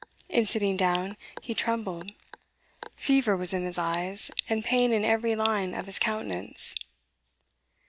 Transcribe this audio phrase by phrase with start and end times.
[0.29, 2.13] In sitting down, he trembled;
[2.95, 6.73] fever was in his eyes, and pain in every line of his countenance.